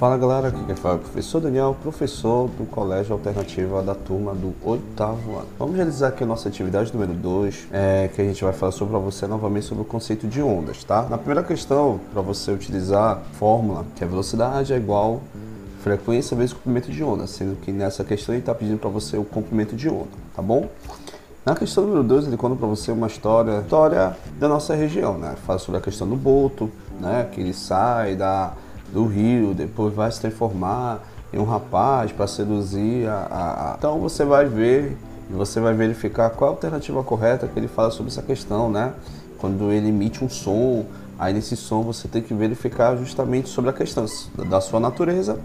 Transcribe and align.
Fala 0.00 0.16
galera, 0.16 0.48
aqui 0.48 0.64
quem 0.64 0.74
fala 0.74 0.94
é 0.94 0.96
o 0.96 1.00
professor 1.00 1.40
Daniel, 1.42 1.76
professor 1.82 2.48
do 2.48 2.64
Colégio 2.64 3.12
Alternativa 3.12 3.82
da 3.82 3.94
turma 3.94 4.34
do 4.34 4.54
oitavo 4.64 5.36
ano. 5.36 5.48
Vamos 5.58 5.76
realizar 5.76 6.08
aqui 6.08 6.24
a 6.24 6.26
nossa 6.26 6.48
atividade 6.48 6.90
número 6.90 7.12
2, 7.12 7.68
é, 7.70 8.08
que 8.08 8.22
a 8.22 8.24
gente 8.24 8.42
vai 8.42 8.54
falar 8.54 8.72
sobre 8.72 8.98
você 8.98 9.26
novamente 9.26 9.66
sobre 9.66 9.82
o 9.82 9.84
conceito 9.84 10.26
de 10.26 10.40
ondas, 10.40 10.84
tá? 10.84 11.02
Na 11.02 11.18
primeira 11.18 11.42
questão, 11.42 12.00
para 12.14 12.22
você 12.22 12.50
utilizar 12.50 13.18
a 13.18 13.34
fórmula, 13.34 13.84
que 13.94 14.02
a 14.02 14.06
velocidade 14.06 14.72
é 14.72 14.76
igual 14.78 15.20
frequência 15.82 16.34
vezes 16.34 16.54
comprimento 16.54 16.90
de 16.90 17.04
onda, 17.04 17.26
sendo 17.26 17.56
que 17.56 17.70
nessa 17.70 18.02
questão 18.02 18.34
ele 18.34 18.40
está 18.40 18.54
pedindo 18.54 18.78
para 18.78 18.88
você 18.88 19.18
o 19.18 19.24
comprimento 19.24 19.76
de 19.76 19.90
onda, 19.90 20.08
tá 20.34 20.40
bom? 20.40 20.66
Na 21.44 21.54
questão 21.54 21.84
número 21.84 22.04
2, 22.04 22.26
ele 22.26 22.38
conta 22.38 22.56
para 22.56 22.66
você 22.66 22.90
uma 22.90 23.06
história, 23.06 23.60
história 23.60 24.16
da 24.38 24.48
nossa 24.48 24.74
região, 24.74 25.18
né? 25.18 25.34
Fala 25.46 25.58
sobre 25.58 25.78
a 25.78 25.82
questão 25.82 26.08
do 26.08 26.16
boto, 26.16 26.70
né? 26.98 27.28
Que 27.30 27.42
ele 27.42 27.52
sai 27.52 28.16
da 28.16 28.54
do 28.92 29.06
rio, 29.06 29.54
depois 29.54 29.94
vai 29.94 30.10
se 30.10 30.20
transformar 30.20 31.00
em 31.32 31.38
um 31.38 31.44
rapaz 31.44 32.12
para 32.12 32.26
seduzir 32.26 33.08
a, 33.08 33.72
a, 33.72 33.74
Então 33.78 33.98
você 34.00 34.24
vai 34.24 34.46
ver 34.46 34.96
e 35.30 35.32
você 35.32 35.60
vai 35.60 35.74
verificar 35.74 36.30
qual 36.30 36.50
a 36.50 36.54
alternativa 36.54 37.02
correta 37.02 37.46
que 37.46 37.58
ele 37.58 37.68
fala 37.68 37.90
sobre 37.90 38.10
essa 38.10 38.22
questão, 38.22 38.70
né? 38.70 38.92
Quando 39.38 39.70
ele 39.70 39.88
emite 39.88 40.24
um 40.24 40.28
som, 40.28 40.84
aí 41.18 41.32
nesse 41.32 41.56
som 41.56 41.82
você 41.82 42.08
tem 42.08 42.20
que 42.20 42.34
verificar 42.34 42.96
justamente 42.96 43.48
sobre 43.48 43.70
a 43.70 43.72
questão 43.72 44.04
da 44.48 44.60
sua 44.60 44.80
natureza, 44.80 45.38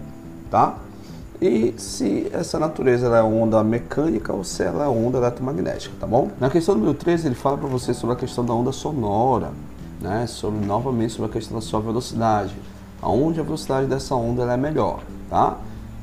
tá? 0.50 0.76
E 1.40 1.74
se 1.76 2.28
essa 2.32 2.58
natureza 2.58 3.06
é 3.14 3.22
onda 3.22 3.62
mecânica 3.62 4.32
ou 4.32 4.42
se 4.42 4.62
ela 4.62 4.86
é 4.86 4.88
onda 4.88 5.18
eletromagnética, 5.18 5.94
tá 6.00 6.06
bom? 6.06 6.30
Na 6.40 6.50
questão 6.50 6.74
número 6.74 6.94
13, 6.94 7.28
ele 7.28 7.34
fala 7.34 7.58
para 7.58 7.68
você 7.68 7.92
sobre 7.94 8.14
a 8.14 8.18
questão 8.18 8.44
da 8.44 8.54
onda 8.54 8.72
sonora, 8.72 9.50
né? 10.00 10.26
Sobre, 10.26 10.66
novamente 10.66 11.12
sobre 11.12 11.30
a 11.30 11.32
questão 11.32 11.56
da 11.58 11.60
sua 11.60 11.80
velocidade 11.80 12.54
aonde 13.00 13.40
a 13.40 13.42
velocidade 13.42 13.86
dessa 13.86 14.14
onda 14.14 14.42
é 14.44 14.56
melhor, 14.56 15.00
tá? 15.28 15.56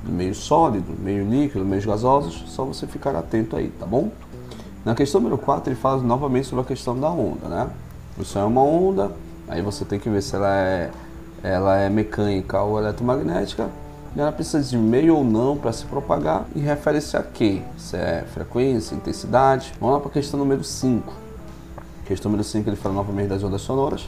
Meio 0.03 0.35
sólido, 0.35 0.93
meio 0.99 1.27
líquido, 1.27 1.63
meios 1.63 1.85
gasosos, 1.85 2.43
só 2.47 2.65
você 2.65 2.85
ficar 2.85 3.15
atento 3.15 3.55
aí, 3.55 3.69
tá 3.79 3.85
bom? 3.85 4.11
Na 4.83 4.93
questão 4.93 5.21
número 5.21 5.41
4, 5.41 5.71
ele 5.71 5.79
fala 5.79 6.01
novamente 6.01 6.47
sobre 6.47 6.63
a 6.63 6.67
questão 6.67 6.99
da 6.99 7.09
onda, 7.09 7.47
né? 7.47 7.69
Isso 8.19 8.37
é 8.37 8.43
uma 8.43 8.61
onda, 8.61 9.11
aí 9.47 9.61
você 9.61 9.85
tem 9.85 9.97
que 9.97 10.09
ver 10.09 10.21
se 10.21 10.35
ela 10.35 10.53
é, 10.53 10.91
ela 11.41 11.77
é 11.77 11.89
mecânica 11.89 12.61
ou 12.61 12.77
eletromagnética, 12.77 13.69
e 14.15 14.19
ela 14.19 14.31
precisa 14.31 14.69
de 14.69 14.77
meio 14.77 15.15
ou 15.15 15.23
não 15.23 15.57
para 15.57 15.71
se 15.71 15.85
propagar, 15.85 16.45
e 16.55 16.59
refere-se 16.59 17.17
a 17.17 17.23
quê? 17.23 17.61
Se 17.77 17.95
é 17.95 18.25
frequência, 18.33 18.93
intensidade. 18.93 19.73
Vamos 19.79 19.95
lá 19.95 19.99
para 20.01 20.09
a 20.09 20.13
questão 20.13 20.39
número 20.39 20.63
5. 20.63 21.13
Questão 22.05 22.29
número 22.29 22.47
5, 22.47 22.69
ele 22.69 22.75
fala 22.75 22.93
novamente 22.93 23.29
das 23.29 23.43
ondas 23.43 23.61
sonoras 23.61 24.07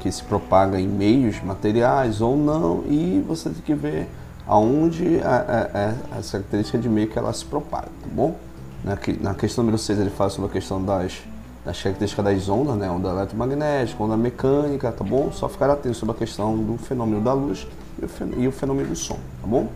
que 0.00 0.10
se 0.10 0.22
propaga 0.22 0.80
em 0.80 0.86
meios 0.86 1.42
materiais 1.42 2.20
ou 2.20 2.36
não, 2.36 2.84
e 2.86 3.24
você 3.26 3.50
tem 3.50 3.62
que 3.62 3.74
ver 3.74 4.08
aonde 4.46 5.16
é, 5.16 5.94
essa 6.18 6.38
característica 6.38 6.78
de 6.78 6.88
meio 6.88 7.08
que 7.08 7.18
ela 7.18 7.32
se 7.32 7.44
propaga, 7.44 7.86
tá 7.86 8.08
bom? 8.10 8.36
Na, 8.84 8.96
na 9.20 9.34
questão 9.34 9.64
número 9.64 9.78
6 9.78 9.98
ele 9.98 10.10
fala 10.10 10.30
sobre 10.30 10.50
a 10.50 10.52
questão 10.52 10.82
das, 10.82 11.18
das 11.64 11.82
características 11.82 12.24
das 12.24 12.48
ondas, 12.48 12.76
né? 12.76 12.88
Onda 12.88 13.08
eletromagnética, 13.08 14.02
onda 14.02 14.16
mecânica, 14.16 14.92
tá 14.92 15.02
bom? 15.02 15.32
Só 15.32 15.48
ficar 15.48 15.70
atento 15.70 15.96
sobre 15.96 16.14
a 16.14 16.18
questão 16.18 16.56
do 16.56 16.78
fenômeno 16.78 17.20
da 17.20 17.32
luz 17.32 17.66
e 18.36 18.46
o 18.46 18.52
fenômeno 18.52 18.90
do 18.90 18.96
som, 18.96 19.18
tá 19.40 19.46
bom? 19.46 19.68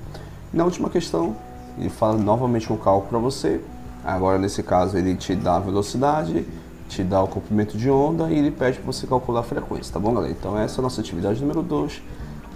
E 0.52 0.56
na 0.56 0.64
última 0.64 0.88
questão, 0.88 1.34
ele 1.78 1.88
fala 1.88 2.16
novamente 2.16 2.72
um 2.72 2.76
cálculo 2.76 3.08
para 3.08 3.18
você. 3.18 3.60
Agora, 4.04 4.38
nesse 4.38 4.62
caso, 4.62 4.96
ele 4.96 5.14
te 5.14 5.34
dá 5.34 5.56
a 5.56 5.60
velocidade 5.60 6.46
te 6.91 7.05
dá 7.05 7.22
o 7.22 7.28
comprimento 7.28 7.78
de 7.78 7.88
onda 7.88 8.30
e 8.30 8.38
ele 8.38 8.50
pede 8.50 8.78
para 8.78 8.92
você 8.92 9.06
calcular 9.06 9.41
a 9.41 9.42
frequência, 9.44 9.92
tá 9.92 10.00
bom, 10.00 10.12
galera? 10.12 10.33
Então 10.33 10.58
essa 10.58 10.78
é 10.78 10.80
a 10.80 10.83
nossa 10.83 11.00
atividade 11.00 11.41
número 11.41 11.62
2. 11.62 12.02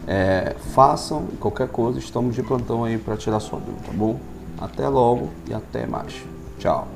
É, 0.06 0.54
façam 0.74 1.26
qualquer 1.40 1.68
coisa, 1.68 1.98
estamos 1.98 2.34
de 2.34 2.42
plantão 2.42 2.84
aí 2.84 2.98
para 2.98 3.16
tirar 3.16 3.40
sua 3.40 3.58
dúvida, 3.58 3.86
tá 3.86 3.92
bom? 3.92 4.18
Até 4.60 4.88
logo 4.88 5.30
e 5.48 5.54
até 5.54 5.86
mais. 5.86 6.14
Tchau. 6.58 6.88